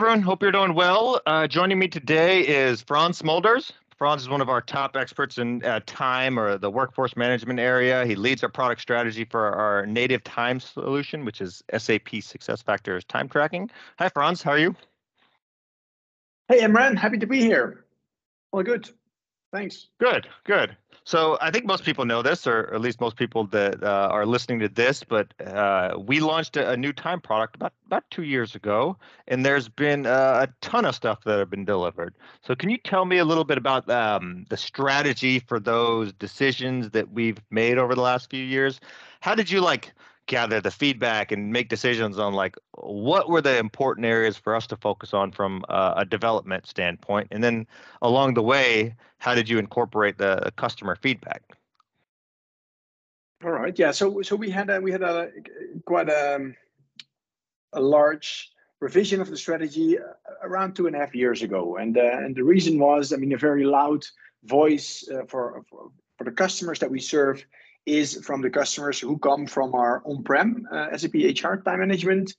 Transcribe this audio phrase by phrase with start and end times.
[0.00, 0.22] everyone.
[0.22, 1.20] Hope you're doing well.
[1.26, 3.72] Uh, joining me today is Frans Smolders.
[3.98, 8.06] Frans is one of our top experts in uh, time or the workforce management area.
[8.06, 13.28] He leads our product strategy for our native time solution, which is SAP SuccessFactors Time
[13.28, 13.68] Tracking.
[13.98, 14.42] Hi, Frans.
[14.42, 14.74] How are you?
[16.48, 16.96] Hey, Imran.
[16.96, 17.84] Happy to be here.
[18.52, 18.88] All good.
[19.52, 19.88] Thanks.
[19.98, 20.78] Good, good.
[21.10, 24.24] So I think most people know this, or at least most people that uh, are
[24.24, 25.02] listening to this.
[25.02, 29.44] But uh, we launched a, a, new time product about about two years ago, and
[29.44, 32.14] there's been uh, a ton of stuff that have been delivered.
[32.42, 36.90] So can you tell me a little bit about um, the strategy for those decisions
[36.90, 38.80] that we've made over the last few years?
[39.18, 39.92] How did you like?
[40.30, 44.64] Gather the feedback and make decisions on like what were the important areas for us
[44.68, 47.26] to focus on from uh, a development standpoint?
[47.32, 47.66] And then
[48.00, 51.42] along the way how did you incorporate the customer feedback?
[53.44, 53.76] All right.
[53.76, 53.90] Yeah.
[53.90, 55.30] So so we had a, we had a
[55.84, 56.54] quite a, um,
[57.72, 60.02] a large revision of the strategy uh,
[60.42, 61.76] around two and a half years ago.
[61.76, 64.04] And uh, and the reason was i mean a very loud
[64.44, 67.44] voice uh, for, for for the customers that we serve
[67.86, 72.34] is from the customers who come from our on-prem uh, SAP HR time management.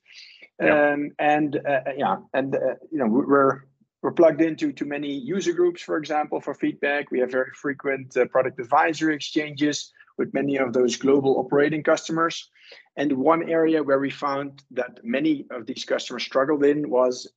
[0.61, 0.91] Yeah.
[0.91, 3.63] Um, and uh, uh, yeah, and uh, you know we're
[4.01, 7.11] we're plugged into too many user groups, for example, for feedback.
[7.11, 12.49] We have very frequent uh, product advisory exchanges with many of those global operating customers.
[12.95, 17.31] And one area where we found that many of these customers struggled in was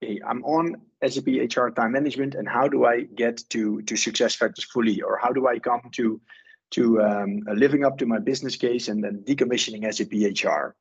[0.00, 4.64] hey, I'm on SAP HR time management, and how do I get to to SuccessFactors
[4.64, 6.20] fully, or how do I come to
[6.72, 10.12] to um, living up to my business case and then decommissioning SAP
[10.44, 10.74] HR.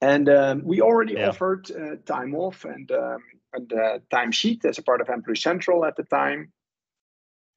[0.00, 1.28] And um, we already yeah.
[1.28, 5.36] offered uh, time off and, um, and uh, time sheet as a part of Employee
[5.36, 6.52] Central at the time.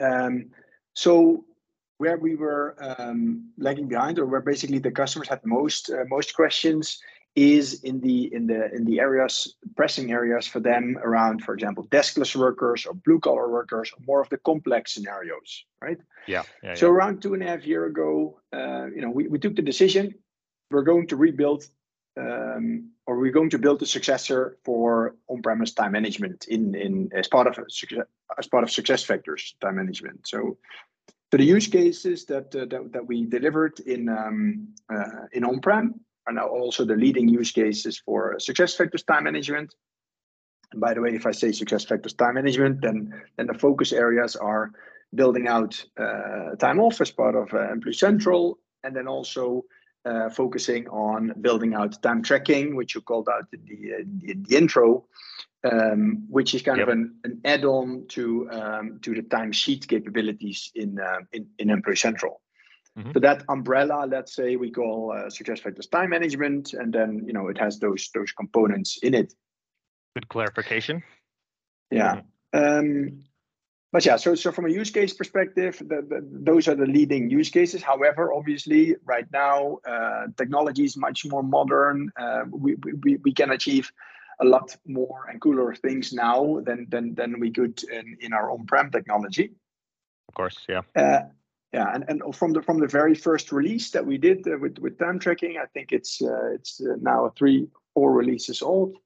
[0.02, 0.50] Um,
[0.94, 1.46] so
[2.00, 6.36] where we were um, lagging behind, or where basically the customers had most uh, most
[6.36, 7.00] questions,
[7.36, 11.86] is in the in the in the areas pressing areas for them around for example
[11.88, 16.76] deskless workers or blue collar workers or more of the complex scenarios right yeah, yeah
[16.76, 16.94] so yeah.
[16.94, 20.14] around two and a half year ago uh, you know we, we took the decision
[20.70, 21.64] we're going to rebuild
[22.20, 27.28] um, or we're going to build a successor for on-premise time management in in as
[27.28, 27.58] part of
[28.38, 30.58] as part of SuccessFactors time management so
[31.32, 36.00] so the use cases that uh, that, that we delivered in um, uh, in on-prem
[36.28, 39.74] are now also the leading use cases for SuccessFactors time management.
[40.72, 44.36] And by the way, if I say SuccessFactors time management, then then the focus areas
[44.36, 44.72] are
[45.14, 49.64] building out uh, time off as part of uh, Employee Central, and then also
[50.06, 54.34] uh, focusing on building out time tracking, which you called out in the, uh, the,
[54.48, 55.06] the, intro,
[55.64, 56.88] um, which is kind yep.
[56.88, 61.96] of an, an add-on to um, to the timesheet capabilities in, uh, in in Employee
[61.96, 62.42] Central.
[62.98, 63.12] Mm-hmm.
[63.14, 67.48] So that umbrella, let's say we call uh, SuccessFactors time management, and then you know
[67.48, 69.34] it has those those components in it.
[70.16, 71.04] Good clarification.
[71.90, 72.22] Yeah.
[72.54, 72.80] Mm-hmm.
[72.80, 73.24] Um,
[73.92, 77.30] but yeah, so so from a use case perspective, the, the, those are the leading
[77.30, 77.82] use cases.
[77.82, 82.12] However, obviously, right now uh, technology is much more modern.
[82.16, 83.92] Uh, we, we we can achieve
[84.42, 88.52] a lot more and cooler things now than than than we could in, in our
[88.52, 89.52] on-prem technology.
[90.28, 90.82] Of course, yeah.
[90.96, 91.22] Uh,
[91.74, 94.78] yeah, and, and from the from the very first release that we did uh, with
[94.78, 98.98] with time tracking, I think it's uh, it's uh, now three four releases old,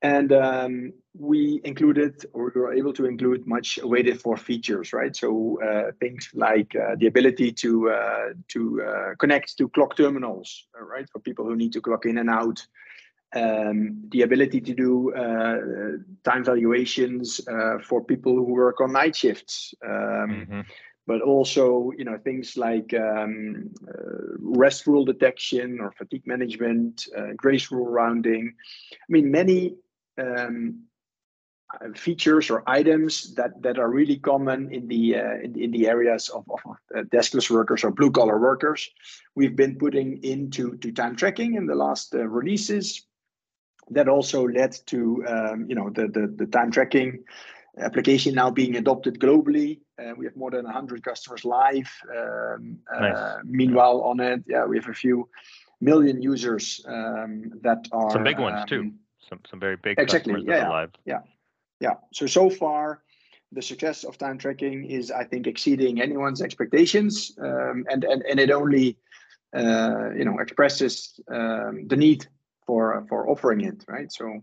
[0.00, 5.14] and um, we included or we were able to include much awaited for features, right?
[5.16, 11.10] So uh, things like uh, the ability to uh, to connect to clock terminals, right,
[11.10, 12.64] for people who need to clock in and out.
[13.36, 15.12] Um, the ability to do
[16.22, 17.40] time valuations
[17.82, 19.74] for people who work on night shifts.
[19.84, 20.60] Um, mm-hmm
[21.06, 27.32] but also you know things like um, uh, rest rule detection or fatigue management, uh,
[27.36, 28.54] grace rule rounding.
[28.92, 29.76] I mean, many
[30.18, 30.84] um,
[31.94, 36.28] features or items that that are really common in the uh, in, in, the areas
[36.28, 36.60] of, of
[36.96, 38.90] uh, deskless workers or blue collar workers.
[39.34, 43.06] We've been putting into to time tracking in the last uh, releases.
[43.90, 47.24] That also led to um, you know the, the the time tracking
[47.78, 49.80] application now being adopted globally.
[49.98, 51.90] Uh, we have more than 100 customers live.
[52.10, 53.44] Um, uh, nice.
[53.44, 55.28] meanwhile, on it, yeah, we have a few
[55.80, 58.92] million users um, that are some big ones um, too.
[59.28, 60.34] Some some very big exactly.
[60.34, 60.90] customers yeah, that are live.
[61.04, 61.20] Yeah,
[61.80, 61.94] yeah.
[62.12, 63.02] So so far,
[63.52, 68.40] the success of time tracking is, I think, exceeding anyone's expectations, um, and and and
[68.40, 68.98] it only,
[69.56, 72.26] uh, you know, expresses um, the need
[72.66, 74.10] for for offering it, right?
[74.12, 74.42] So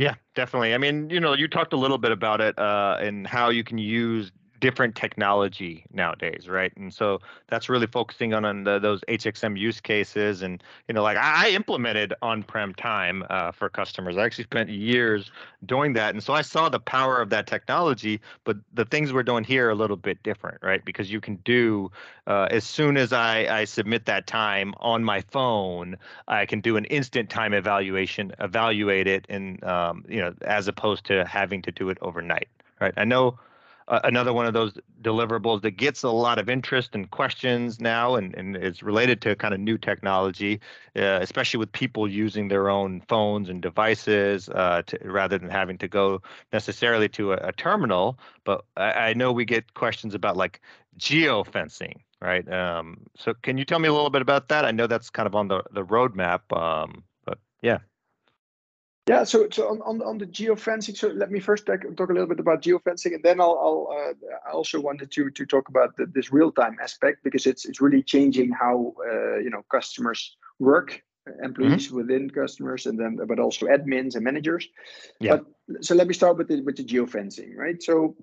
[0.00, 0.72] yeah, definitely.
[0.72, 3.62] I mean, you know, you talked a little bit about it uh, and how you
[3.62, 6.72] can use different technology nowadays, right?
[6.76, 10.42] And so that's really focusing on, on the, those HXM use cases.
[10.42, 14.16] And you know, like I, I implemented on-prem time uh, for customers.
[14.16, 15.30] I actually spent years
[15.66, 18.20] doing that, and so I saw the power of that technology.
[18.44, 20.84] But the things we're doing here are a little bit different, right?
[20.84, 21.90] Because you can do
[22.26, 25.96] uh, as soon as I, I submit that time on my phone,
[26.28, 31.04] I can do an instant time evaluation, evaluate it, and um, you know, as opposed
[31.06, 32.48] to having to do it overnight,
[32.80, 32.94] right?
[32.96, 33.38] I know
[33.90, 38.34] another one of those deliverables that gets a lot of interest and questions now and,
[38.36, 40.60] and is related to kind of new technology,
[40.96, 45.76] uh, especially with people using their own phones and devices uh, to, rather than having
[45.78, 46.22] to go
[46.52, 48.18] necessarily to a, a terminal.
[48.44, 50.60] But I, I, know we get questions about like
[50.98, 52.50] geofencing, right?
[52.52, 54.64] Um, so can you tell me a little bit about that?
[54.64, 57.78] I know that's kind of on the, the roadmap, um, but yeah.
[59.10, 62.12] Yeah, so so on, on, on the geofencing, so let me first talk, talk a
[62.12, 64.12] little bit about geofencing, and then I'll, I'll uh,
[64.48, 67.80] I also wanted to to talk about the, this real time aspect because it's it's
[67.80, 71.02] really changing how uh, you know customers work,
[71.42, 71.96] employees mm-hmm.
[71.96, 74.68] within customers, and then but also admins and managers.
[75.18, 75.38] Yeah.
[75.38, 77.82] But, so let me start with the with the geofencing, right?
[77.82, 78.14] So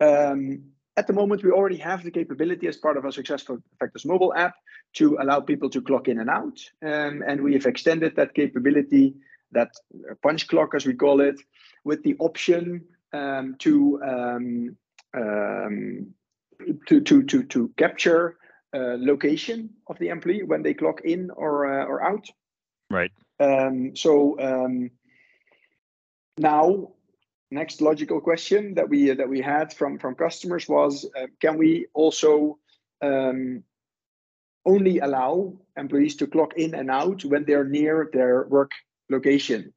[0.00, 4.04] um, at the moment, we already have the capability as part of our successful Factors
[4.04, 4.54] mobile app
[4.98, 9.16] to allow people to clock in and out, um, and we have extended that capability
[9.52, 9.70] that
[10.22, 11.40] punch clock, as we call it,
[11.84, 14.76] with the option um, to, um,
[15.14, 16.14] um,
[16.86, 18.36] to, to, to, to capture
[18.74, 22.26] uh, location of the employee when they clock in or, uh, or out.
[22.90, 23.12] Right.
[23.38, 24.90] Um, so um,
[26.38, 26.92] now,
[27.50, 31.86] next logical question that we that we had from from customers was, uh, can we
[31.94, 32.58] also
[33.02, 33.64] um,
[34.66, 38.72] only allow employees to clock in and out when they're near their work
[39.10, 39.72] location,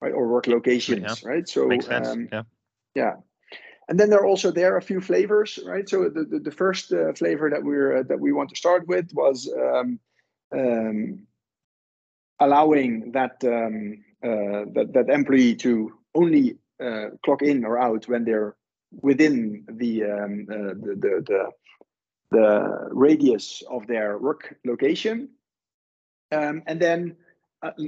[0.00, 1.28] right, or work locations, yeah.
[1.28, 1.48] right?
[1.48, 2.08] So Makes sense.
[2.08, 2.42] Um, yeah.
[2.94, 3.14] yeah.
[3.88, 5.88] And then there are also there are a few flavors, right?
[5.88, 8.86] So the the, the first uh, flavor that we're uh, that we want to start
[8.88, 9.98] with was um,
[10.52, 11.26] um,
[12.40, 18.24] allowing that um, uh, that that employee to only uh, clock in or out when
[18.24, 18.56] they're
[19.02, 21.50] within the um, uh, the, the, the
[22.30, 25.28] the radius of their work location,
[26.32, 27.16] um, and then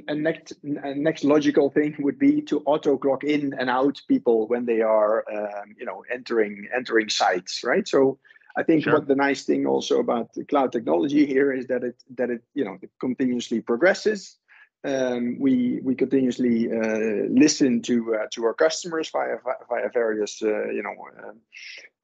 [0.09, 4.47] a next a next logical thing would be to auto clock in and out people
[4.49, 7.87] when they are um, you know entering entering sites right?
[7.87, 8.19] So
[8.57, 8.95] i think sure.
[8.95, 12.43] what the nice thing also about the cloud technology here is that it that it
[12.55, 14.39] you know it continuously progresses.
[14.85, 19.37] Um, we we continuously uh, listen to uh, to our customers via
[19.69, 20.95] via various uh, you know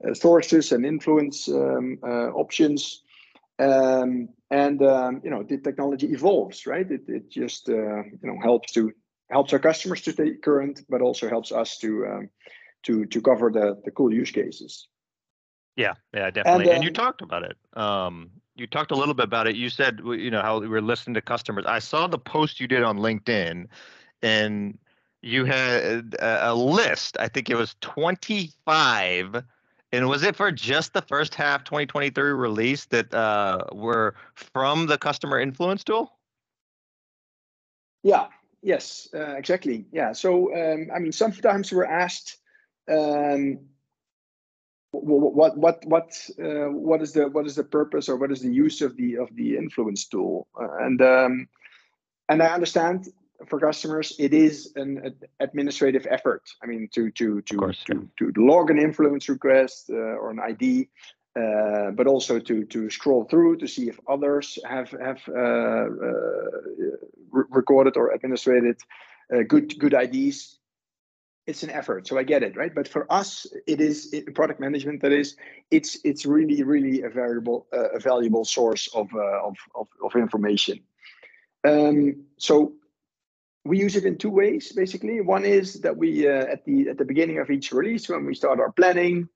[0.04, 3.02] uh, sources and influence um, uh, options
[3.58, 6.90] um, and um, you know the technology evolves right?
[6.90, 8.92] It, it just uh, you know helps to
[9.30, 12.30] helps our customers to stay current but also helps us to um,
[12.84, 14.88] to to cover the the cool use cases.
[15.76, 16.64] Yeah yeah definitely.
[16.64, 17.56] And, and you um, talked about it.
[17.74, 19.56] Um you talked a little bit about it.
[19.56, 21.64] You said you know how we were listening to customers.
[21.66, 23.68] I saw the post you did on linkedin
[24.22, 24.78] and
[25.22, 29.42] you had a, a list i think it was 25
[29.92, 34.96] and was it for just the first half 2023 release that uh, were from the
[34.96, 36.12] customer influence tool?
[38.02, 38.26] Yeah.
[38.62, 39.08] Yes.
[39.14, 39.86] Uh, exactly.
[39.92, 40.12] Yeah.
[40.12, 42.38] So um, I mean, sometimes we're asked,
[42.88, 43.58] um,
[44.92, 48.52] what what what uh, what is the what is the purpose or what is the
[48.52, 50.46] use of the of the influence tool?
[50.60, 51.48] Uh, and um,
[52.28, 53.08] and I understand
[53.48, 56.42] for customers, it is an administrative effort.
[56.62, 58.26] I mean, to to to course, to, yeah.
[58.32, 60.88] to log an influence request uh, or an ID,
[61.36, 65.86] uh, but also to to scroll through to see if others have have uh, uh
[67.30, 68.80] re recorded or administrated
[69.34, 70.58] uh, good good IDs.
[71.44, 72.72] It's an effort, so I get it, right?
[72.72, 75.02] But for us, it is it, product management.
[75.02, 75.36] That is,
[75.72, 80.80] it's it's really really a variable uh, a valuable source of of, of of information.
[81.64, 82.74] Um, so
[83.64, 86.98] we use it in two ways basically one is that we uh, at the at
[86.98, 89.28] the beginning of each release when we start our planning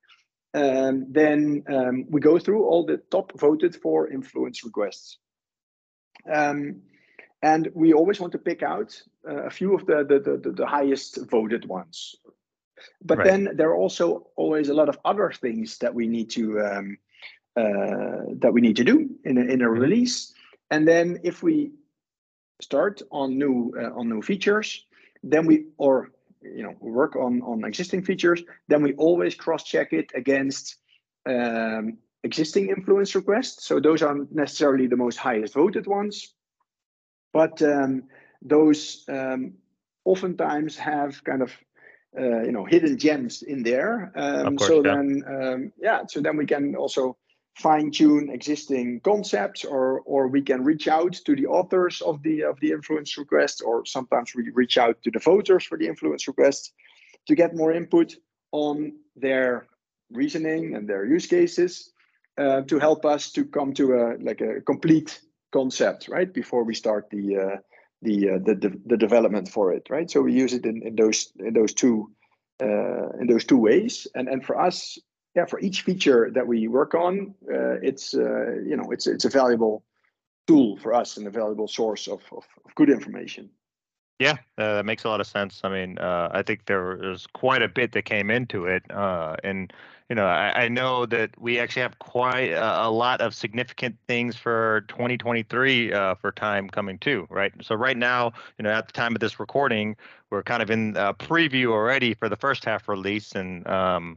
[0.55, 5.19] um, then um, we go through all the top voted for influence requests
[6.33, 6.83] um,
[7.43, 10.67] and we always want to pick out uh, a few of the, the the, the
[10.67, 12.17] highest voted ones
[13.03, 13.27] but right.
[13.27, 16.99] then there are also always a lot of other things that we need to um,
[17.57, 19.81] uh, that we need to do in a, in a mm-hmm.
[19.81, 20.35] release
[20.71, 21.71] and then if we
[22.61, 24.87] start on new uh, on new features
[25.23, 26.11] then we or
[26.43, 30.77] you know work on on existing features then we always cross check it against
[31.27, 36.35] um, existing influence requests so those aren't necessarily the most highest voted ones
[37.33, 38.05] but um,
[38.43, 39.53] those um,
[40.07, 41.53] oftentimes have kind of
[42.19, 44.13] uh, you know hidden gems in there.
[44.17, 44.95] Um, course, so yeah.
[44.95, 47.17] then um, yeah, so then we can also
[47.57, 52.43] fine tune existing concepts, or or we can reach out to the authors of the
[52.43, 56.29] of the influence request, or sometimes we reach out to the voters for the influence
[56.29, 56.73] request
[57.27, 58.15] to get more input
[58.53, 59.67] on their
[60.13, 61.93] reasoning and their use cases
[62.39, 65.21] uh, to help us to come to a like a complete
[65.53, 67.57] concept right before we start the uh,
[68.03, 70.11] the, uh, the the development for it right?
[70.11, 72.11] So we use it in, in those in those two
[72.63, 74.07] uh, in those two ways.
[74.15, 74.99] And and for us
[75.37, 79.25] yeah for each feature that we work on uh, it's uh, you know it's it's
[79.25, 79.85] a valuable
[80.47, 83.51] tool for us and a valuable source of, of, of good information
[84.19, 85.61] yeah, uh, that makes a lot of sense.
[85.63, 89.37] I mean, uh, I think there was quite a bit that came into it, uh,
[89.45, 89.71] and
[90.09, 93.97] you know, I, I, know that we actually have quite a, a lot of significant
[94.07, 97.53] things for 2023 uh, for time coming too, right?
[97.61, 99.97] So right now, you know, at the time of this recording,
[100.31, 104.17] we're kind of in a preview already for the first half release, and um,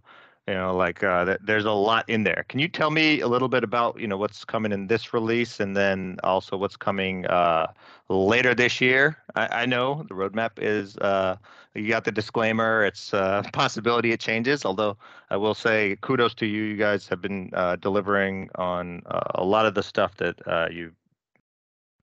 [0.49, 2.43] you know like uh, there's a lot in there.
[2.49, 5.59] Can you tell me a little bit about you know what's coming in this release
[5.59, 7.67] and then also what's coming uh,
[8.09, 9.15] later this year?
[9.35, 11.35] I, I, know the roadmap is uh,
[11.75, 14.97] you got the disclaimer it's a uh, possibility it changes although
[15.29, 19.43] i will say kudos to you you guys have been uh, delivering on uh, a
[19.43, 20.35] lot of the stuff that
[20.73, 20.91] you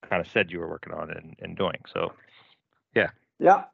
[0.09, 2.13] kind of said you were working on and, and doing so
[2.95, 3.11] yeah.
[3.41, 3.65] Yeah.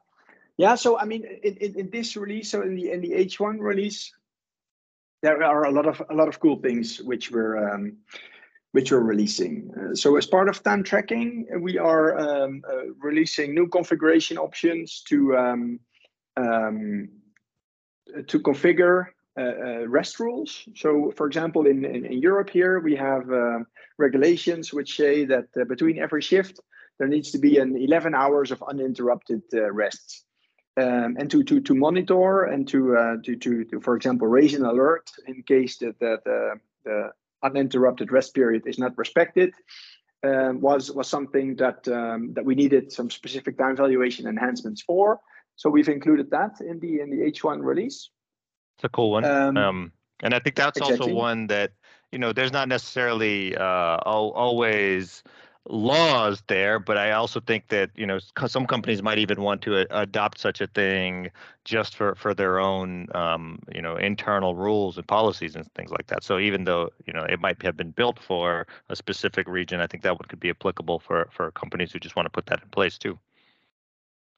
[0.57, 3.59] Yeah so i mean in, in, in this release so in the in the h1
[3.59, 4.11] release
[5.23, 7.97] there are a lot of a lot of cool things which we're um,
[8.73, 9.71] which we're releasing.
[9.75, 15.01] Uh, so as part of time tracking, we are um, uh, releasing new configuration options
[15.07, 15.79] to um,
[16.37, 17.09] um
[18.27, 20.67] to configure uh, uh, rest rules.
[20.75, 23.59] So, for example, in, in, in Europe here, we have uh,
[23.97, 26.59] regulations which say that uh, between every shift,
[26.99, 30.25] there needs to be an 11 hours of uninterrupted rest
[30.77, 34.53] um, and to, to, to monitor and to, uh, to, to, to, for example, raise
[34.53, 37.11] an alert in case that, that uh, the
[37.43, 39.53] uninterrupted rest period is not respected
[40.23, 45.19] um, was, was something that, um, that we needed some specific time valuation enhancements for.
[45.55, 48.09] So we've included that in the, in the H1 release.
[48.77, 49.25] It's a cool one.
[49.25, 51.11] Um, um and I think that's exactly.
[51.11, 51.73] also one that,
[52.11, 55.21] you know, there's not necessarily uh, always
[55.69, 59.81] laws there, but I also think that you know some companies might even want to
[59.81, 61.31] a- adopt such a thing
[61.63, 66.07] just for for their own um, you know internal rules and policies and things like
[66.07, 66.23] that.
[66.23, 69.87] So even though you know it might have been built for a specific region, I
[69.87, 72.61] think that one could be applicable for for companies who just want to put that
[72.61, 73.17] in place too.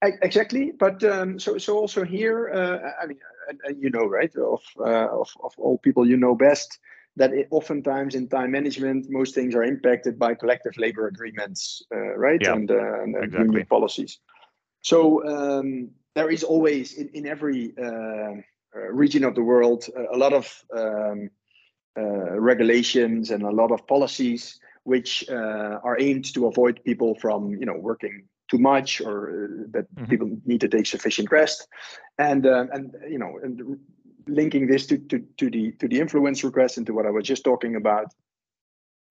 [0.01, 3.17] Exactly, but um, so so also here, uh, I mean,
[3.49, 4.31] uh, you know, right?
[4.35, 6.79] Of, uh, of of all people you know best,
[7.17, 12.15] that it, oftentimes in time management, most things are impacted by collective labor agreements, uh,
[12.17, 12.41] right?
[12.41, 13.45] Yeah, and, uh, and exactly.
[13.45, 14.19] union policies.
[14.81, 18.41] So um, there is always in, in every uh,
[18.75, 20.45] uh region of the world a lot of
[20.75, 21.29] um,
[21.97, 27.51] uh, regulations and a lot of policies which uh, are aimed to avoid people from,
[27.51, 30.05] you know, working too much or that mm-hmm.
[30.05, 31.67] people need to take sufficient rest
[32.19, 33.79] and and you know and
[34.27, 37.25] linking this to, to, to the to the influence request and to what I was
[37.25, 38.13] just talking about.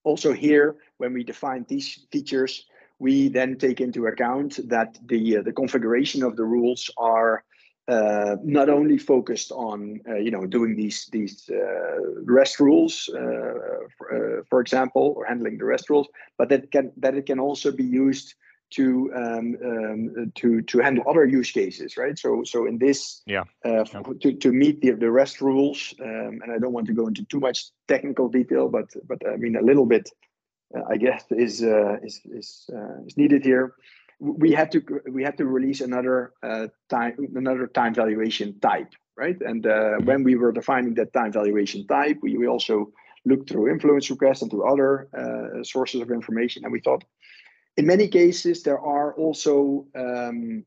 [0.04, 2.66] Also here, when we define these features,
[2.99, 7.44] we then take into account that the uh, the configuration of the rules are
[7.88, 13.18] uh, not only focused on uh, you know doing these these uh, rest rules, uh,
[13.97, 17.38] for, uh, for, example, or handling the rest rules, but that can that it can
[17.38, 18.35] also be used
[18.71, 22.18] to um, um, to to handle other use cases, right?
[22.18, 24.02] So so in this, yeah, uh, yeah.
[24.21, 27.25] to to meet the the rest rules, um, and I don't want to go into
[27.25, 30.11] too much technical detail, but but I mean a little bit,
[30.76, 33.75] uh, I guess is uh, is is uh, is needed here.
[34.21, 39.40] We had to we had to release another uh, time another time valuation type, right?
[39.40, 40.06] And uh, mm-hmm.
[40.06, 42.92] when we were defining that time valuation type, we we also
[43.26, 45.09] looked through influence requests and to other
[45.62, 47.04] sources of information, and we thought
[47.76, 50.64] in many cases, there are also um,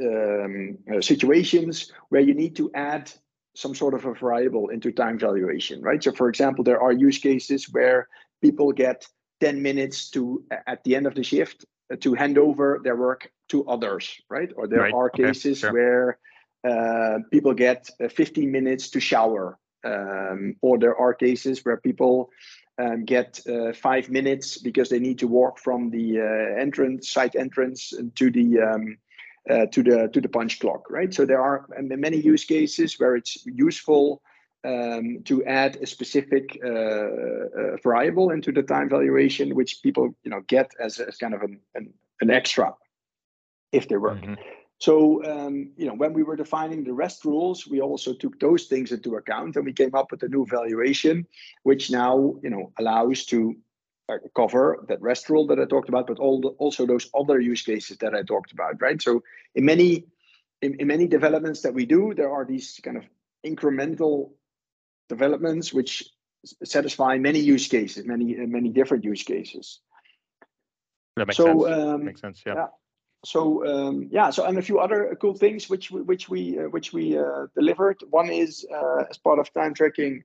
[0.00, 3.10] um, uh, situations where you need to add
[3.54, 6.02] some sort of a variable into time valuation, right?
[6.02, 8.08] So, for example, there are use cases where
[8.40, 9.06] people get
[9.40, 13.30] 10 minutes to at the end of the shift uh, to hand over their work
[13.48, 14.50] to others, right?
[14.56, 14.94] Or there right.
[14.94, 15.70] are cases okay.
[15.70, 15.72] sure.
[15.72, 16.18] where
[16.64, 22.30] uh, people get uh, 15 minutes to shower, um, or there are cases where people
[22.78, 27.34] um, get uh, five minutes because they need to walk from the uh, entrance site
[27.34, 28.98] entrance to the um,
[29.50, 33.16] uh, to the to the punch clock right so there are many use cases where
[33.16, 34.22] it's useful
[34.64, 40.30] um, to add a specific uh, uh, variable into the time valuation which people you
[40.30, 42.74] know get as, as kind of an, an, an extra
[43.72, 44.34] if they work mm-hmm.
[44.78, 48.66] So um, you know, when we were defining the rest rules, we also took those
[48.66, 51.26] things into account, and we came up with a new valuation,
[51.64, 53.56] which now you know allows to
[54.08, 57.40] uh, cover that rest rule that I talked about, but all the, also those other
[57.40, 59.02] use cases that I talked about, right?
[59.02, 59.24] So
[59.56, 60.04] in many
[60.62, 63.04] in, in many developments that we do, there are these kind of
[63.44, 64.30] incremental
[65.08, 66.04] developments which
[66.64, 69.80] satisfy many use cases, many many different use cases.
[71.16, 71.78] That makes so, sense.
[71.78, 72.42] Um, makes sense.
[72.46, 72.54] Yeah.
[72.54, 72.66] yeah
[73.24, 76.68] so um, yeah, so and a few other cool things which we, which we uh,
[76.68, 77.96] which we uh, delivered.
[78.10, 80.22] One is uh, as part of time tracking,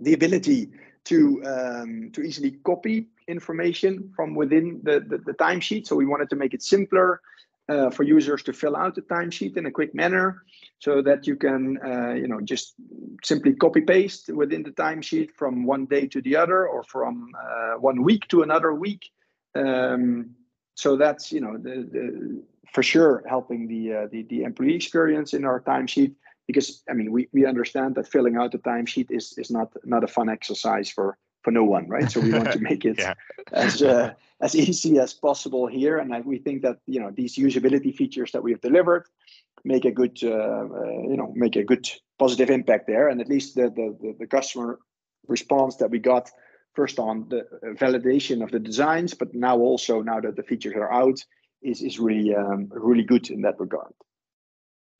[0.00, 0.70] the ability
[1.04, 5.86] to um, to easily copy information from within the, the, the timesheet.
[5.86, 7.22] So we wanted to make it simpler
[7.70, 10.42] uh, for users to fill out the timesheet in a quick manner,
[10.80, 12.74] so that you can uh, you know just
[13.22, 17.78] simply copy paste within the timesheet from one day to the other or from uh,
[17.78, 19.10] one week to another week.
[19.54, 20.34] Um,
[20.74, 25.32] so that's you know the, the for sure helping the, uh, the the employee experience
[25.32, 26.14] in our timesheet
[26.46, 30.04] because I mean we, we understand that filling out the timesheet is is not not
[30.04, 32.10] a fun exercise for for no one right?
[32.10, 33.14] So we want to make it yeah.
[33.52, 35.98] as uh, as easy as possible here.
[35.98, 39.04] And I, we think that you know these usability features that we have delivered
[39.64, 41.88] make a good uh, uh, you know make a good
[42.18, 43.08] positive impact there.
[43.08, 44.80] And at least the the, the customer
[45.28, 46.30] response that we got
[46.74, 47.46] first on the
[47.80, 51.24] validation of the designs, but now also now that the features are out,
[51.62, 53.92] is is really um, really good in that regard.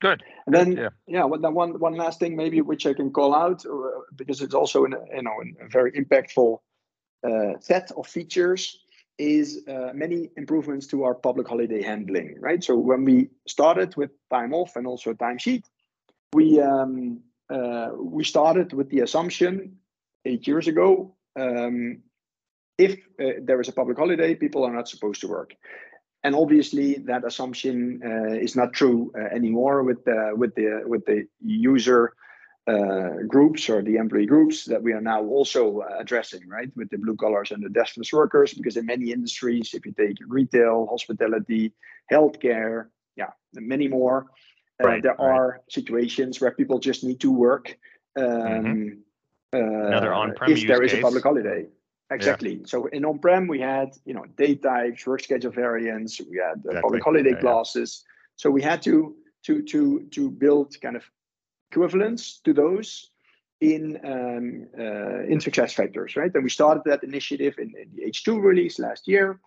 [0.01, 0.23] Good.
[0.47, 3.35] And then yeah, yeah well, then one one last thing maybe which I can call
[3.35, 6.59] out uh, because it's also in a, you know a very impactful
[7.27, 8.79] uh, set of features
[9.17, 12.37] is uh, many improvements to our public holiday handling.
[12.41, 12.63] Right.
[12.63, 15.65] So when we started with time off and also timesheet,
[16.33, 19.79] we um, uh, we started with the assumption
[20.25, 22.03] eight years ago um,
[22.79, 25.55] if uh, there is a public holiday, people are not supposed to work.
[26.23, 31.05] And obviously, that assumption uh, is not true uh, anymore with the with the with
[31.05, 32.15] the user
[32.67, 36.71] uh, groups or the employee groups that we are now also uh, addressing, right?
[36.77, 40.17] With the blue collars and the deskless workers, because in many industries, if you take
[40.27, 41.75] retail, hospitality,
[42.11, 42.87] healthcare,
[43.17, 44.27] yeah, many more,
[44.83, 45.29] uh, right, there right.
[45.31, 47.77] are situations where people just need to work.
[48.17, 49.01] Um, mm-hmm
[49.61, 51.01] Another uh, on-prem if there is case.
[51.01, 51.67] a public holiday.
[52.11, 52.55] Exactly.
[52.55, 52.67] Yeah.
[52.67, 56.71] So in on-prem, we had you know day types, work schedule variants, we had uh,
[56.71, 56.83] exactly.
[56.83, 58.05] public holiday yeah, classes.
[58.37, 59.15] So we had to
[59.45, 61.05] to to to build kind of
[61.71, 63.11] equivalents to those
[63.61, 66.33] in um, uh, in success factors, right?
[66.35, 69.41] And we started that initiative in, in the H2 release last year,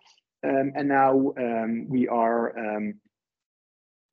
[0.44, 2.94] um, and now um, we are um,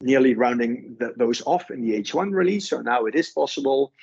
[0.02, 2.70] nearly rounding the, those off in the H1 release.
[2.70, 3.94] So now it is possible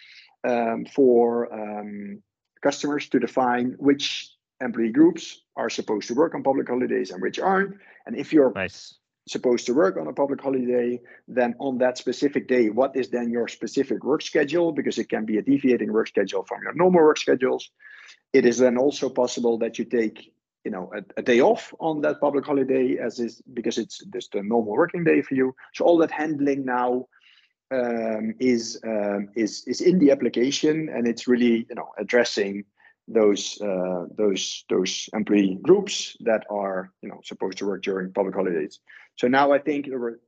[0.44, 2.22] um, for um,
[2.62, 7.38] customers to define which employee groups are supposed to work on public holidays and which
[7.38, 7.76] aren't.
[8.06, 8.94] And if you're nice.
[9.28, 13.30] supposed to work on a public holiday, then on that specific day, what is then
[13.30, 14.72] your specific work schedule?
[14.72, 17.70] Because it can be a deviating work schedule from your normal work schedules.
[18.32, 20.32] It is then also possible that you take
[20.64, 24.34] you know a, a, day off on that public holiday as is because it's just
[24.36, 27.04] a normal working day for you so all that handling now
[27.72, 32.64] um, is um, is is in the application, and it's really you know addressing
[33.08, 38.34] those uh, those those employee groups that are you know supposed to work during public
[38.34, 38.80] holidays.
[39.16, 40.18] So now I think we're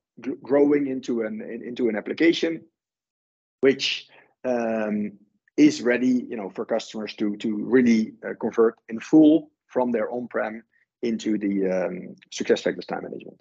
[0.42, 2.62] growing into an into an application
[3.60, 4.08] which
[4.44, 5.12] um,
[5.56, 10.10] is ready you know for customers to to really uh, convert in full from their
[10.10, 10.62] on-prem
[11.02, 13.40] into the um, SuccessFactors time management.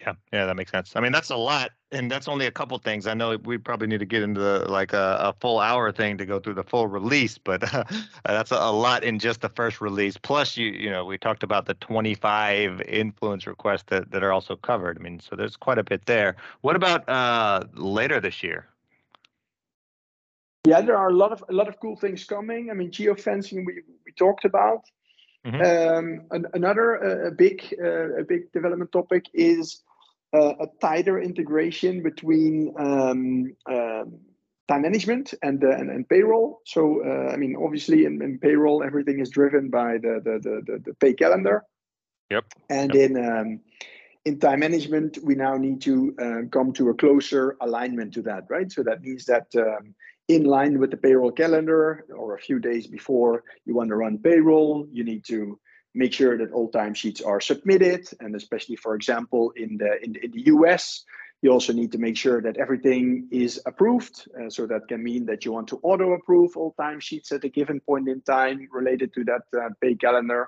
[0.00, 0.92] Yeah, yeah, that makes sense.
[0.96, 3.06] I mean, that's a lot, and that's only a couple things.
[3.06, 6.18] I know we probably need to get into the, like a, a, full hour thing
[6.18, 7.84] to go through the full release, but uh,
[8.24, 10.16] that's a, a, lot in just the first release.
[10.16, 14.56] Plus, you you know, we talked about the 25 influence requests that, that are also
[14.56, 14.98] covered.
[14.98, 16.36] I mean, so there's quite a bit there.
[16.60, 18.66] What about uh, later this year?
[20.66, 22.70] Yeah, there are a lot of a lot of cool things coming.
[22.70, 24.84] I mean, geofencing we we talked about.
[25.46, 25.62] Mm-hmm.
[25.62, 29.82] Um, an, another uh, big uh, a big development topic is
[30.32, 34.18] uh, a tighter integration between um, um,
[34.68, 36.60] time management and, uh, and, and payroll.
[36.64, 40.62] So uh, I mean, obviously in, in, payroll, everything is driven by the the the,
[40.66, 41.64] the, the pay calendar.
[42.30, 42.44] Yep.
[42.68, 43.10] And yep.
[43.10, 43.60] in um,
[44.24, 48.44] in time management, we now need to uh, come to a closer alignment to that,
[48.48, 48.70] right?
[48.70, 49.94] So that means that um,
[50.28, 54.18] in line with the payroll calendar or a few days before you want to run
[54.18, 55.58] payroll, you need to
[55.94, 58.08] make sure that all timesheets are submitted.
[58.20, 61.04] And especially, for example, in the, in the, in the US,
[61.42, 64.28] you also need to make sure that everything is approved.
[64.38, 67.48] Uh, so that can mean that you want to auto approve all timesheets at a
[67.48, 70.46] given point in time related to that uh, pay calendar.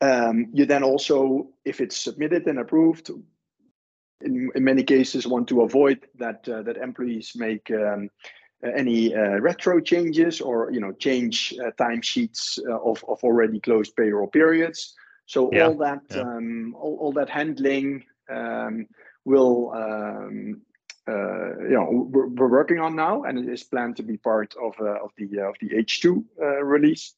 [0.00, 3.10] Um, you then also, if it's submitted and approved,
[4.20, 8.08] in, in many cases want to avoid that uh, that employees make um,
[8.62, 13.94] any uh, retro changes or you know change uh, timesheets uh, of, of already closed
[13.96, 14.94] payroll periods.
[15.26, 15.66] So yeah.
[15.66, 16.22] all that yeah.
[16.22, 18.86] um, all, all that handling um,
[19.24, 20.62] will um,
[21.06, 24.54] uh, you know we're, we're, working on now, and it is planned to be part
[24.60, 26.24] of uh, of the of the H2
[26.62, 27.14] release.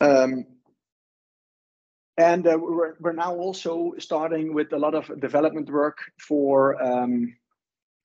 [0.00, 0.44] Um,
[2.18, 7.36] and we're, we're now also starting with a lot of development work for um,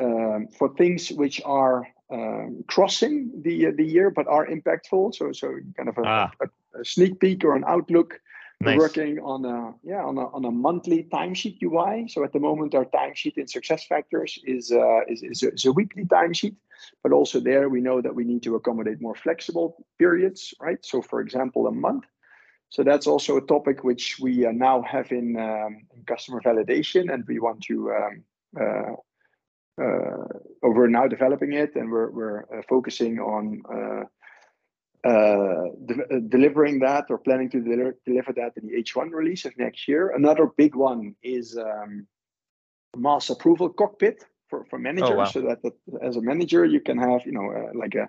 [0.01, 5.15] um, for things which are um, crossing the the year but are impactful.
[5.15, 6.31] So so kind of a, ah.
[6.41, 8.19] a, a sneak peek or an outlook.
[8.59, 8.77] Nice.
[8.77, 12.07] We're working on a yeah on a on a monthly timesheet UI.
[12.07, 15.71] So at the moment, our timesheet in SuccessFactors is uh, is is a, is a
[15.71, 16.55] weekly timesheet,
[17.01, 20.83] but also there we know that we need to accommodate more flexible periods, right?
[20.85, 22.05] So for example, a month.
[22.69, 27.13] So that's also a topic which we uh, now have in, um, in, customer validation,
[27.13, 28.23] and we want to um,
[28.59, 28.95] uh,
[29.81, 30.27] uh,
[30.61, 34.03] we're now developing it and we're, we're uh, focusing on uh,
[35.87, 39.87] de delivering that or planning to deliver, deliver that in the H1 release of next
[39.87, 40.13] year.
[40.15, 42.05] Another big one is um,
[42.95, 45.25] mass approval cockpit for, for managers oh, wow.
[45.25, 48.07] so that, that, as a manager you can have you know uh, like a,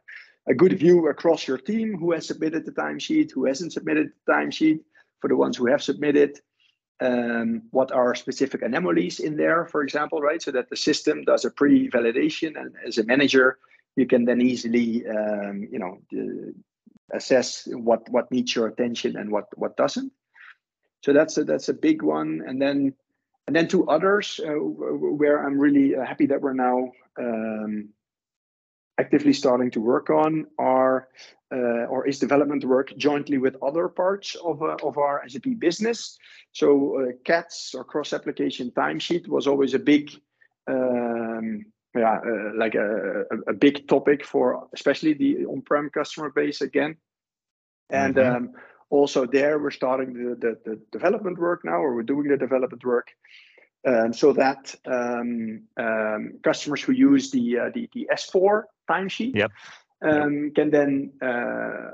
[0.49, 4.33] a good view across your team who has submitted the timesheet who hasn't submitted the
[4.33, 4.81] timesheet
[5.21, 6.39] for the ones who have submitted
[7.01, 10.43] um, what are specific anomalies in there, for example, right?
[10.43, 13.59] So that the system does a pre-validation, and as a manager,
[13.97, 15.99] you can then easily, um, you know,
[17.13, 20.13] assess what what needs your attention and what what doesn't.
[21.05, 22.95] So that's a, that's a big one, and then
[23.47, 27.89] and then two others uh, where I'm really uh, happy that we're now um,
[29.03, 31.09] actively starting to work on are
[31.53, 36.19] uh, or is development work jointly with other parts of, uh, of our SAP business.
[36.53, 36.67] So
[36.99, 40.11] uh, CATS or cross application timesheet was always a big
[40.67, 46.63] um, yeah, uh, like a, a, a, big topic for especially the on-prem customer base
[46.63, 46.97] again.
[47.91, 48.37] And mm-hmm.
[48.37, 48.53] um,
[48.89, 52.83] also there we're starting the, the, the, development work now, or we're doing the development
[52.85, 53.09] work
[53.87, 59.51] um, so that um, um, customers who use the, uh, the, the S4 timesheet yep.
[60.03, 60.55] Um, yep.
[60.55, 61.93] can then uh,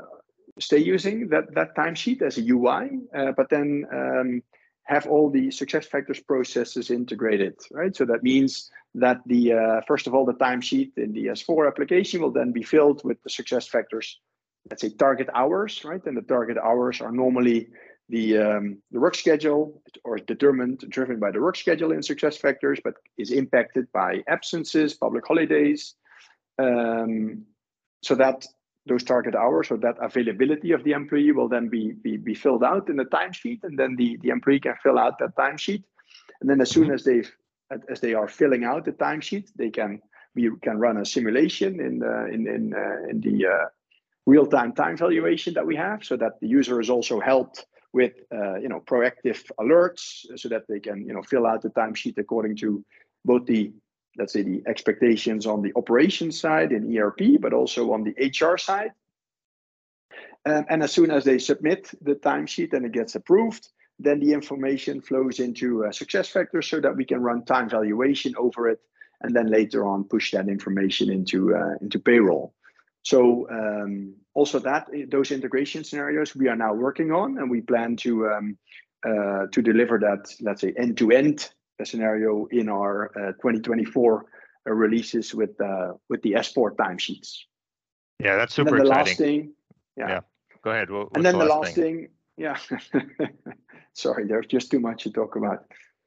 [0.59, 4.42] stay using that, that timesheet as a UI, uh, but then um,
[4.85, 7.94] have all the success factors processes integrated, right?
[7.94, 12.22] So that means that the uh, first of all, the timesheet in the S4 application
[12.22, 14.18] will then be filled with the success factors,
[14.70, 16.05] let's say target hours, right?
[16.07, 17.68] And the target hours are normally
[18.09, 22.81] the um, the work schedule or determined driven by the work schedule in success factors
[22.83, 25.94] but is impacted by absences, public holidays,
[26.59, 27.44] um,
[28.03, 28.47] so that
[28.87, 32.64] those target hours or that availability of the employee will then be, be, be filled
[32.64, 35.85] out in the timesheet, and then the, the employee can fill out that timesheet.
[36.40, 37.23] And then as soon as they
[37.90, 40.01] as they are filling out the timesheet, they can
[40.35, 43.66] we can run a simulation in the in in uh, in the uh,
[44.27, 48.57] real-time time valuation that we have, so that the user is also helped with uh,
[48.57, 52.57] you know proactive alerts, so that they can you know fill out the timesheet according
[52.57, 52.85] to
[53.25, 53.73] both the
[54.18, 58.57] let's say the expectations on the operations side in ERP, but also on the HR
[58.57, 58.92] side.
[60.44, 64.33] Um, and as soon as they submit the timesheet and it gets approved, then the
[64.33, 68.81] information flows into uh, SuccessFactors so that we can run time valuation over it,
[69.20, 72.54] and then later on push that information into uh, into payroll.
[73.02, 77.96] So um, also that those integration scenarios we are now working on, and we plan
[77.96, 78.59] to um,
[79.04, 81.50] uh, to deliver that let's say end to end
[81.84, 84.26] scenario in our uh, 2024
[84.66, 87.38] uh, releases with uh, with the S4 timesheets.
[88.18, 89.52] Yeah, that's super and then the last thing,
[89.96, 90.08] yeah.
[90.08, 90.20] yeah.
[90.62, 90.88] Go ahead.
[91.14, 92.08] And then the last, thing?
[92.36, 92.58] yeah.
[93.92, 95.64] Sorry, there's just too much to talk about.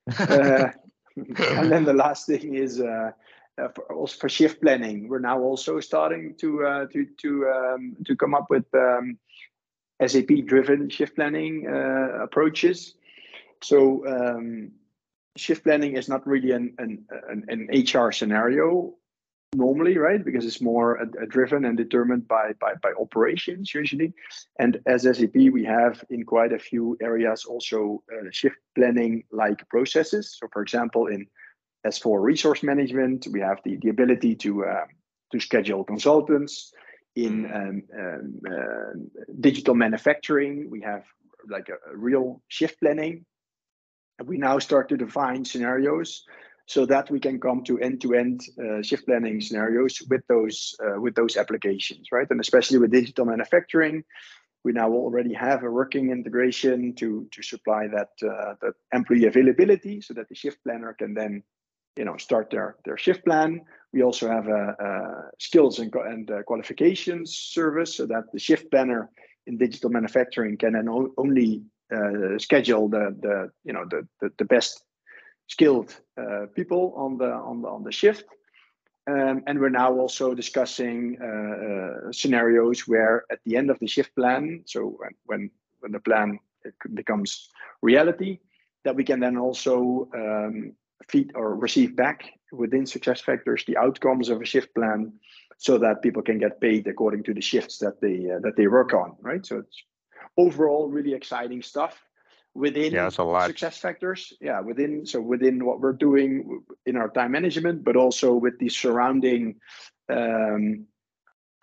[0.19, 0.71] uh,
[1.15, 2.81] and then the last thing is
[3.75, 5.07] for, also for shift planning.
[5.07, 9.17] We're now also starting to uh, to to um, to come up with um,
[10.05, 12.95] SAP-driven shift planning uh, approaches.
[15.37, 18.93] Shift planning is not really an, an, an, an HR scenario
[19.53, 20.23] normally, right?
[20.23, 24.13] Because it's more a, driven and determined by, by, by operations usually.
[24.59, 29.67] And as SAP, we have in quite a few areas also uh, shift planning like
[29.69, 30.37] processes.
[30.39, 31.27] So for example, in
[31.85, 34.85] S4 resource management, we have the, the ability to, uh,
[35.31, 36.71] to schedule consultants.
[37.15, 37.55] In mm.
[37.55, 41.03] um, um, uh, digital manufacturing, we have
[41.49, 43.25] like a, a real shift planning
[44.25, 46.23] we now start to define scenarios
[46.65, 51.15] so that we can come to end-to-end uh, shift planning scenarios with those uh, with
[51.15, 52.27] those applications, right?
[52.29, 54.03] And especially with digital manufacturing,
[54.63, 60.01] we now already have a working integration to to supply that uh, that employee availability,
[60.01, 61.43] so that the shift planner can then
[61.97, 63.61] you know start their their shift plan.
[63.93, 64.89] We also have a, a
[65.39, 69.09] skills and, and uh, qualifications service so that the shift planner
[69.47, 74.45] in digital manufacturing can then only uh, schedule the the you know the the, the
[74.45, 74.83] best
[75.47, 78.25] skilled uh, people on the on the on the shift.
[79.07, 83.87] Um, and we're now also discussing uh, uh, scenarios where at the end of the
[83.87, 85.49] shift plan, so when
[85.81, 86.37] when, the plan
[86.93, 87.49] becomes
[87.81, 88.39] reality,
[88.85, 90.73] that we can then also um,
[91.09, 95.11] feed or receive back within success factors the outcomes of a shift plan,
[95.57, 98.67] so that people can get paid according to the shifts that they uh, that they
[98.67, 99.15] work on.
[99.19, 99.43] Right.
[99.43, 99.83] So it's
[100.37, 101.99] overall really exciting stuff
[102.53, 103.49] within yeah, lot.
[103.49, 108.59] SuccessFactors yeah within so within what we're doing in our time management but also with
[108.59, 109.55] the surrounding
[110.09, 110.85] um,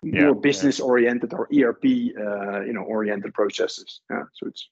[0.01, 4.01] yeah, more business oriented or erp uh, you know oriented processes.
[4.09, 4.69] Yeah so it's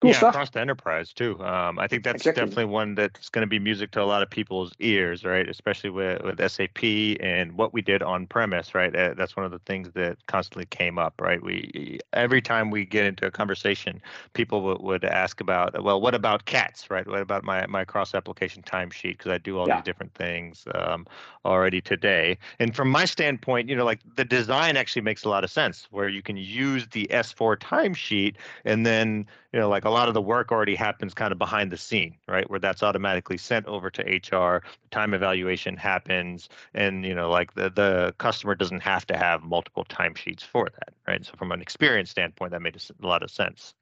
[0.00, 0.34] Cool yeah, stuff.
[0.34, 1.42] across the enterprise too.
[1.42, 2.44] Um, I think that's exactly.
[2.44, 5.48] definitely one that's going to be music to a lot of people's ears, right?
[5.48, 6.84] Especially with, with SAP
[7.18, 8.94] and what we did on premise, right?
[8.94, 11.42] Uh, that's one of the things that constantly came up, right?
[11.42, 14.00] We every time we get into a conversation,
[14.34, 17.06] people would, would ask about, well, what about CATs, right?
[17.06, 19.18] What about my my cross application timesheet?
[19.18, 19.76] Because I do all yeah.
[19.76, 21.08] these different things um,
[21.44, 22.38] already today.
[22.60, 25.88] And from my standpoint, you know, like the design actually makes a lot of sense,
[25.90, 30.14] where you can use the S4 timesheet and then you know, like a lot of
[30.14, 32.48] the work already happens kind of behind the scene, right?
[32.50, 37.54] Where that's automatically sent over to HR, the time evaluation happens, and you know, like
[37.54, 41.24] the, the customer doesn't have to have multiple timesheets for that, right?
[41.24, 43.74] So from an experience standpoint, that made a lot of sense.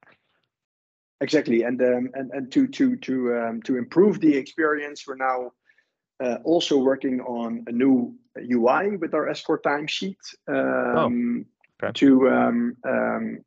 [1.21, 5.53] Exactly, and um, and and to to to um, to improve the experience, we're now
[6.21, 10.17] uh, also working on a new UI with our S4 timesheet
[10.49, 11.47] um,
[11.83, 11.93] oh, okay.
[11.95, 13.39] to um, um,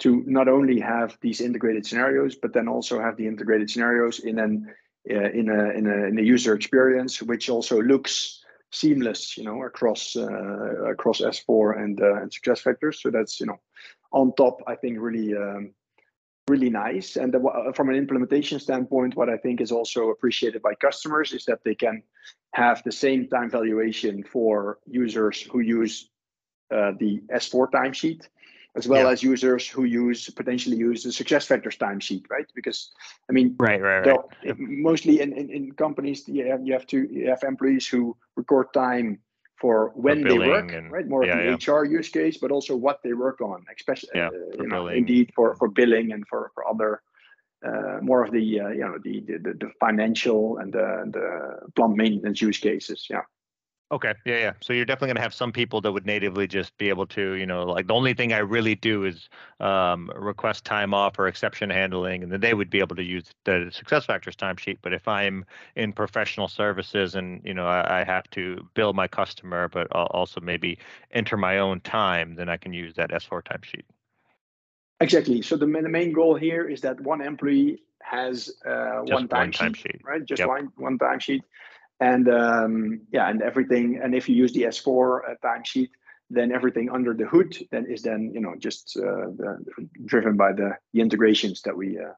[0.00, 4.38] to not only have these integrated scenarios, but then also have the integrated scenarios in
[4.38, 4.74] an
[5.10, 9.62] uh, in a in a in a user experience, which also looks seamless, you know,
[9.62, 12.96] across uh, across S4 and uh, and SuccessFactors.
[12.96, 13.60] So that's you know,
[14.12, 15.72] on top, I think really um,
[16.48, 17.16] really nice.
[17.16, 21.44] And the, from an implementation standpoint, what I think is also appreciated by customers is
[21.44, 22.02] that they can
[22.54, 26.10] have the same time valuation for users who use
[26.74, 28.28] uh, the S4 timesheet
[28.76, 29.10] as well yeah.
[29.10, 32.46] as users who use potentially use the success SuccessFactors timesheet, right?
[32.54, 32.92] Because
[33.28, 34.20] I mean, right, right, right.
[34.44, 34.56] Yep.
[34.58, 38.72] Mostly in, in, in companies, you have, you have to you have employees who record
[38.72, 39.18] time
[39.60, 41.06] for when for they work, and, right?
[41.06, 41.74] More yeah, of the yeah.
[41.74, 45.32] HR use case, but also what they work on, especially yeah, uh, you know, indeed
[45.34, 47.02] for for billing and for for other.
[47.62, 51.94] Uh, more of the uh, you know the, the the financial and the, the plant
[51.94, 53.20] maintenance use cases, yeah.
[53.92, 54.14] Okay.
[54.24, 54.52] Yeah, yeah.
[54.60, 57.34] So you're definitely going to have some people that would natively just be able to,
[57.34, 61.26] you know, like the only thing I really do is um, request time off or
[61.26, 64.78] exception handling, and then they would be able to use the SuccessFactors timesheet.
[64.80, 69.08] But if I'm in professional services and you know I, I have to bill my
[69.08, 70.78] customer, but I'll also maybe
[71.10, 73.82] enter my own time, then I can use that S4 timesheet.
[75.00, 75.42] Exactly.
[75.42, 79.74] So the, the main goal here is that one employee has uh, one timesheet, time
[80.04, 80.24] right?
[80.24, 80.48] Just yep.
[80.48, 81.40] one one timesheet
[82.00, 84.00] and um, yeah, and everything.
[84.02, 85.90] And if you use the S4 uh, timesheet,
[86.30, 89.58] then everything under the hood then is then you know just uh, the,
[90.06, 92.12] driven by the, the integrations that we uh,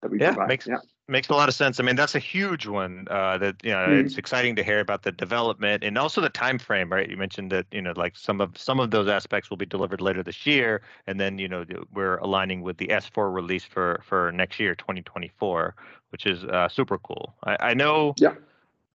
[0.00, 0.48] that we yeah, provide.
[0.48, 1.80] Makes, yeah, makes a lot of sense.
[1.80, 3.06] I mean, that's a huge one.
[3.10, 4.06] Uh, that you know, mm-hmm.
[4.06, 6.90] it's exciting to hear about the development and also the time frame.
[6.90, 7.10] Right?
[7.10, 10.00] You mentioned that you know, like some of some of those aspects will be delivered
[10.00, 14.32] later this year, and then you know, we're aligning with the S4 release for for
[14.32, 15.74] next year, 2024,
[16.10, 17.34] which is uh, super cool.
[17.44, 18.14] I, I know.
[18.16, 18.34] Yeah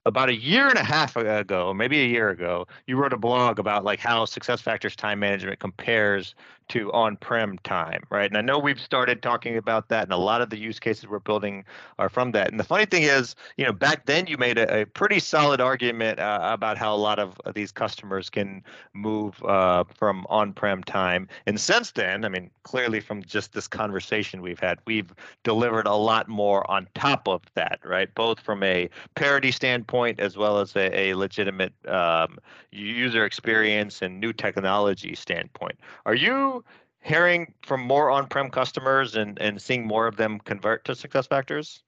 [0.05, 3.59] about a year and a half ago, maybe a year ago, you wrote a blog
[3.59, 6.35] about like how SuccessFactors time management compares
[6.69, 8.29] to on-prem time, right?
[8.29, 11.07] And I know we've started talking about that, and a lot of the use cases
[11.07, 11.65] we're building
[11.97, 12.49] are from that.
[12.51, 15.59] And the funny thing is, you know, back then you made a, a pretty solid
[15.59, 21.27] argument uh, about how a lot of these customers can move uh, from on-prem time.
[21.45, 25.95] And since then, I mean, clearly from just this conversation we've had, we've delivered a
[25.95, 28.13] lot more on top of that, right?
[28.15, 32.37] Both from a parity standpoint as well as a, a legitimate um,
[32.71, 35.79] user experience and new technology standpoint.
[36.05, 36.58] Are you
[37.01, 41.81] hearing from more on-prem customers and, and seeing more of them convert to SuccessFactors?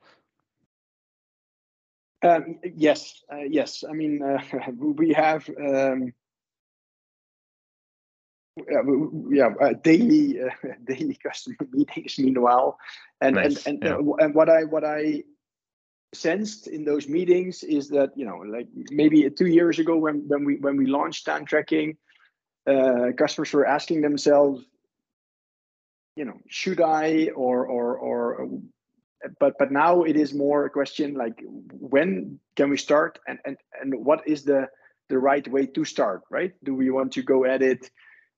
[2.23, 3.83] Um, yes, uh, yes.
[3.87, 4.41] I mean, uh,
[4.77, 6.13] we have um,
[9.29, 10.49] yeah, uh, daily uh,
[10.85, 12.19] daily customer meetings.
[12.19, 12.77] Meanwhile,
[13.21, 13.65] and nice.
[13.65, 13.95] and and, yeah.
[13.95, 15.23] Uh, and what I what I
[16.13, 20.45] sensed in those meetings is that you know, like maybe two years ago when when
[20.45, 21.97] we when we launched time tracking,
[22.67, 24.65] uh, customers were asking themselves,
[26.15, 28.49] you know should i or or or
[29.39, 33.57] but but now it is more a question like when can we start and and
[33.81, 34.67] and what is the
[35.09, 36.53] the right way to start right?
[36.63, 37.91] Do we want to go at it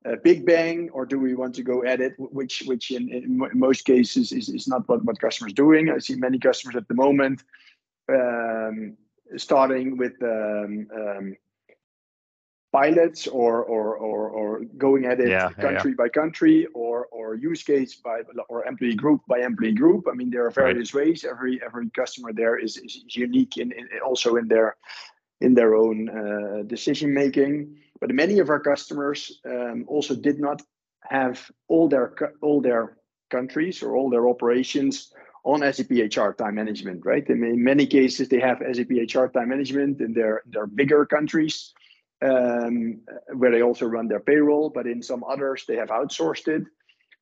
[0.06, 3.50] uh, big bang or do we want to go at it which which in, in
[3.54, 5.90] most cases is, is not what, what customers doing.
[5.90, 7.44] I see many customers at the moment
[8.12, 8.98] um,
[9.38, 11.36] starting with um, um,
[12.74, 17.36] pilots or, or or or going at it Yeah, yeah, country by country or or
[17.36, 20.08] use case by or employee group by employee group.
[20.12, 20.76] I mean, there are Right.
[20.76, 21.24] various ways.
[21.24, 24.76] Every every customer there is, is unique in, in also in their
[25.42, 27.78] in their own uh, decision making.
[28.02, 30.62] But many of our customers um, also did not
[31.10, 32.98] have all their all their
[33.30, 35.14] countries or all their operations
[35.46, 37.28] on SAP HR time management, right?
[37.30, 41.74] And in many cases, they have SAP HR time management in their their bigger countries,
[42.24, 43.02] um,
[43.36, 44.70] where they also run their payroll.
[44.70, 46.64] But in some others, they have outsourced it.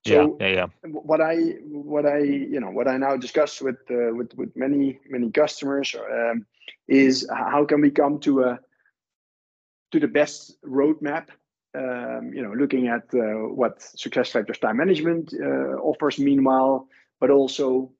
[0.05, 0.67] yeah, So yeah, yeah.
[0.83, 1.35] what I
[1.69, 5.95] what I you know what I now discuss with uh, with with many many customers
[5.95, 6.45] um,
[6.87, 8.59] is how can we come to a
[9.91, 11.27] to the best roadmap.
[11.73, 16.87] Um, you know, looking at uh, what SuccessFactors time management uh, offers, meanwhile,
[17.21, 17.93] but also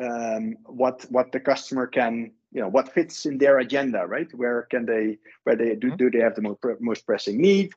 [0.00, 4.28] um, what what the customer can you know what fits in their agenda, right?
[4.34, 5.98] Where can they where they do, Mhm.
[5.98, 7.72] do they have the most, most pressing need?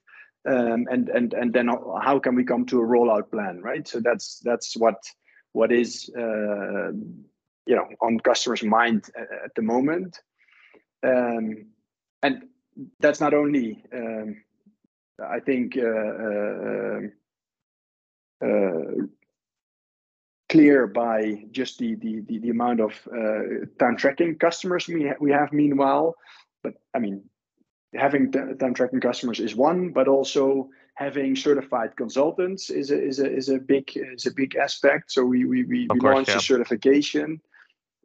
[0.47, 1.67] um, and and and then
[2.01, 3.87] how can we come to a rollout plan, right?
[3.87, 4.95] So that's that's what
[5.53, 6.91] what is uh,
[7.65, 10.19] you know on customers' mind at, the moment,
[11.03, 11.67] um,
[12.21, 12.43] and
[12.99, 14.43] that's not only um,
[15.23, 15.81] I think uh,
[16.25, 16.99] uh,
[18.45, 18.91] uh,
[20.53, 23.41] clear by just the the the, the amount of uh,
[23.79, 26.15] time tracking customers we ha- we have meanwhile,
[26.63, 27.23] but I mean
[28.05, 33.17] having t- time tracking customers is one, but also having certified consultants is a is
[33.19, 33.85] a is a big
[34.17, 35.11] is a big aspect.
[35.11, 36.43] So we we we, we course, launched yeah.
[36.43, 37.41] a certification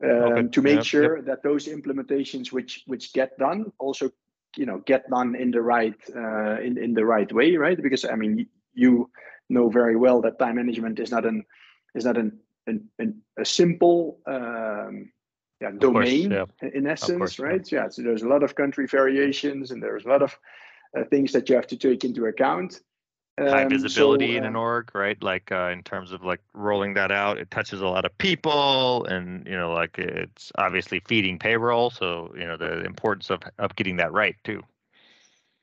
[0.03, 4.11] um, Okay, to make yep, sure that those implementations which which get done also
[4.57, 7.81] you know get done in the right uh, in in the right way, right?
[7.87, 9.11] Because I mean you
[9.49, 11.45] know very well that time management is not an
[11.95, 15.11] is that an, an, an a simple um,
[15.61, 16.45] yeah, course, domain yeah.
[16.75, 17.73] in essence, course, right?
[17.73, 17.89] Yeah.
[17.89, 20.39] So there's a lot of country variations, and there's a lot of
[20.97, 22.81] uh, things that you have to take into account.
[23.39, 25.21] high Um, visibility so, in an uh, org, right?
[25.23, 29.05] Like uh, in terms of like rolling that out, it touches a lot of people,
[29.07, 31.91] and you know, like it's obviously feeding payroll.
[31.91, 34.63] So you know, the importance of of getting that right too.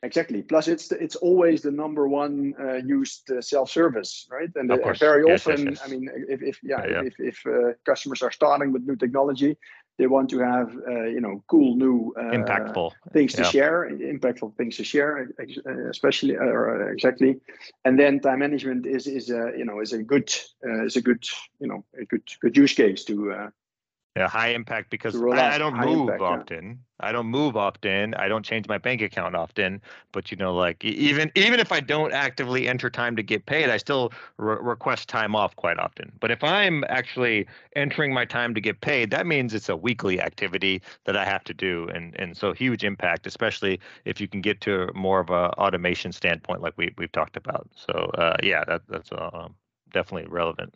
[0.04, 0.44] Exactly.
[0.44, 4.50] Plus, it's the, it's always the number one uh, used uh, self-service, right?
[4.56, 5.82] And uh, very Yes, yes, often, yes.
[5.84, 9.58] I mean, if, if yeah, Yeah, if if, uh, customers are starting with new technology,
[9.98, 12.92] they want to have uh, you know cool new uh, Impactful.
[13.14, 13.50] things to Yeah.
[13.50, 15.30] share, impactful things to share,
[15.90, 17.38] especially or uh, exactly.
[17.86, 20.30] And then time management is is a you know is a good
[20.68, 21.24] uh, is a good
[21.60, 23.50] you know a good good use case to uh,
[24.16, 26.28] Yeah, high impact because I, I don't move impact, yeah.
[26.28, 26.80] often.
[27.02, 28.14] I don't move often.
[28.14, 29.82] I don't change my bank account often.
[30.14, 33.70] But you know, like even even if I don't actively enter time to get paid,
[33.70, 36.14] I still re- request time off quite often.
[36.22, 40.22] But if I'm actually entering my time to get paid, that means it's a weekly
[40.22, 44.40] activity that I have to do, and and so huge impact, especially if you can
[44.40, 47.68] get to more of a automation standpoint, like we we've talked about.
[47.76, 49.50] So uh, yeah, that that's uh,
[49.92, 50.74] definitely relevant.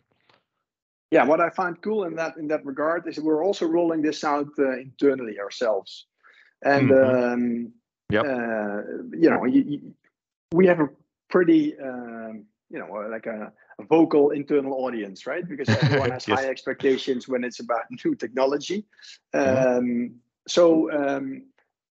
[1.10, 4.24] Yeah what i find cool in that in that regard is we're also rolling this
[4.24, 6.06] out uh, internally ourselves
[6.64, 7.14] and Mhm.
[7.14, 7.72] um
[8.10, 8.26] Yep.
[8.26, 9.94] uh, you know you, you,
[10.52, 10.88] we have a
[11.28, 16.26] pretty um, you know uh, like a, a vocal internal audience right because everyone has
[16.26, 16.38] Yes.
[16.40, 18.84] high expectations when it's about new technology
[19.44, 19.66] Mhm.
[19.78, 20.14] um,
[20.48, 21.44] so um,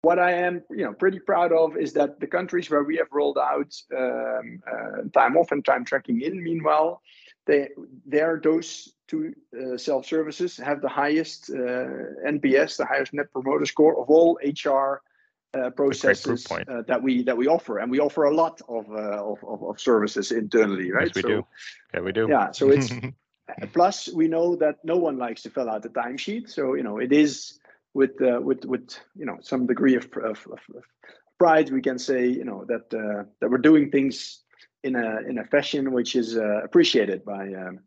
[0.03, 3.07] what I am, you know, pretty proud of is that the countries where we have
[3.13, 7.01] rolled out um, uh, time off and time tracking in, meanwhile,
[7.47, 7.69] they
[8.07, 13.67] there those two uh, self services have the highest uh, NPS, the highest Net Promoter
[13.67, 15.03] Score of all HR
[15.55, 19.23] uh, processes uh, that we that we offer, and we offer a lot of uh,
[19.23, 21.09] of, of, of services internally, right?
[21.09, 21.47] Yes, we so, do.
[21.95, 22.27] Yeah, we do.
[22.29, 22.91] Yeah, so it's
[23.73, 26.99] plus we know that no one likes to fill out the timesheet, so you know
[26.99, 27.59] it is
[27.93, 30.85] with uh, with with you know some degree of, of, of, of
[31.39, 34.42] pride we can say you know that uh, that we're doing things
[34.83, 37.81] in a in a fashion which is uh, appreciated by um,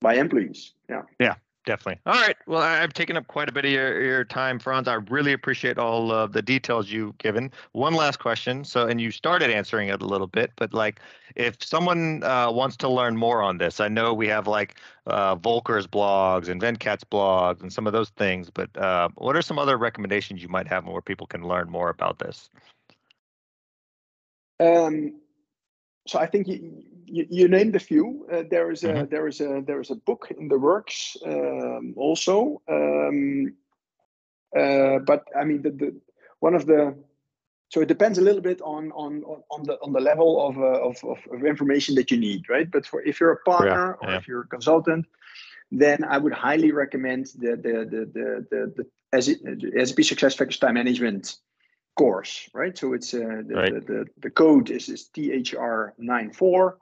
[0.00, 0.74] by employees.
[0.88, 1.02] Yeah.
[1.18, 1.34] Yeah.
[1.64, 2.00] Definitely.
[2.06, 2.36] All right.
[2.48, 4.88] Well, I've taken up quite a bit of your, your time, Frans.
[4.88, 7.52] I really appreciate all of the details you've given.
[7.70, 8.64] One last question.
[8.64, 10.98] So, and you started answering it a little bit, but like,
[11.36, 14.74] if someone uh, wants to learn more on this, I know we have like
[15.06, 19.42] uh, Volker's blogs and Venkat's blogs and some of those things, but uh, what are
[19.42, 22.50] some other recommendations you might have where people can learn more about this?
[24.58, 25.14] Um,
[26.06, 28.26] so I think you, you, you named a few.
[28.32, 29.10] Uh, there is a Mhm.
[29.10, 32.62] there is a there is a book in the works um, also.
[32.68, 33.56] Um,
[34.54, 35.90] Uh, but I mean, the, the
[36.40, 36.94] one of the
[37.72, 40.88] so it depends a little bit on on on the on the level of uh,
[40.88, 40.96] of,
[41.32, 42.70] of, information that you need, right?
[42.70, 45.06] But for if you're a partner yeah, or if you're a consultant,
[45.70, 48.84] then I would highly recommend the the the the the, the
[49.86, 51.38] SAP SuccessFactors Time Management
[51.94, 52.76] course, right?
[52.76, 53.74] So it's uh, the, right.
[53.74, 56.74] the, the the code is is THR94.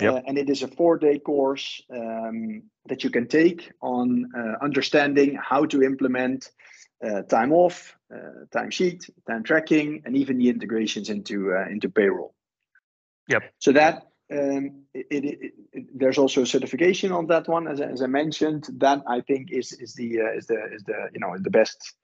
[0.00, 0.12] Yep.
[0.12, 5.38] Uh, and it is a four-day course um, that you can take on uh, understanding
[5.40, 6.50] how to implement
[7.04, 11.88] uh, time off, uh, time sheet, time tracking, and even the integrations into uh, into
[11.88, 12.34] payroll.
[13.28, 13.42] Yep.
[13.58, 18.02] So that um, it, it, it, there's also a certification on that one, as, as
[18.02, 18.68] I mentioned.
[18.78, 21.94] That I think is is the uh, is the is the you know the best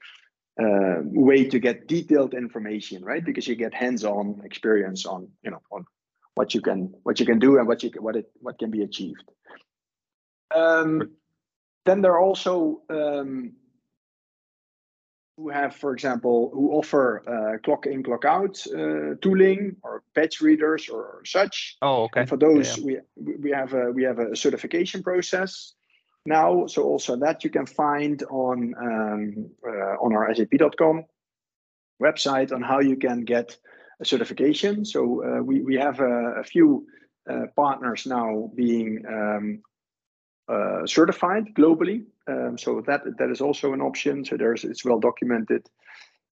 [0.61, 3.25] uh, way to get detailed information, right?
[3.25, 5.85] Because you get hands-on experience on you know on
[6.35, 8.83] what you can what you can do and what you what it what can be
[8.83, 9.25] achieved.
[10.55, 11.13] Um,
[11.87, 13.53] then there are also um,
[15.41, 20.41] who have, for example, who offer uh, clock in, clock out uh, tooling or badge
[20.41, 21.77] readers or such.
[21.81, 22.21] Oh, okay.
[22.21, 23.01] And for those, yeah.
[23.17, 25.75] we we have a we have a certification process
[26.27, 26.67] now.
[26.67, 31.05] So also that you can find on um, uh, on our SAP.com
[32.03, 33.57] website on how you can get
[34.01, 34.85] a certification.
[34.85, 36.87] So uh, we we have a, a few
[37.29, 39.63] uh, partners now being um,
[40.49, 42.05] uh, certified globally.
[42.27, 44.25] Um, so that that is also an option.
[44.25, 45.67] So there's it's well documented.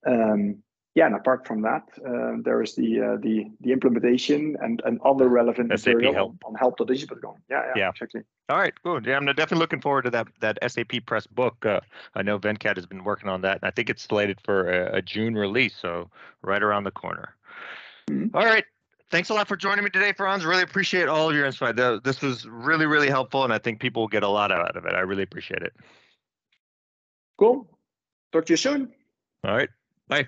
[0.07, 0.63] Um,
[0.95, 5.01] yeah, and apart from that, uh, there is the uh, the the implementation and, and
[5.05, 6.37] other relevant SAP material help.
[6.45, 7.35] on, help.digibus.com.
[7.49, 8.23] Yeah, yeah, yeah, exactly.
[8.49, 9.07] All right, good.
[9.07, 11.65] Yeah, I'm definitely looking forward to that that SAP Press book.
[11.65, 11.81] Uh,
[12.15, 14.97] I know Venkat has been working on that, and I think it's slated for a,
[14.97, 16.11] a June release, so
[16.43, 17.37] right around the corner.
[18.11, 18.37] Mm-hmm.
[18.37, 18.65] All right,
[19.11, 20.45] thanks a lot for joining me today, Frans.
[20.45, 21.77] Really appreciate all of your insight.
[21.77, 24.85] This was really, really helpful, and I think people will get a lot out of
[24.85, 24.95] it.
[24.95, 25.75] I really appreciate it.
[27.39, 27.69] Cool.
[28.33, 28.93] Talk to you soon.
[29.45, 29.69] All right.
[30.09, 30.27] Bye.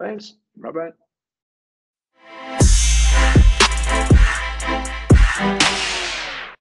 [0.00, 0.34] Thanks.
[0.56, 1.09] Bye bye.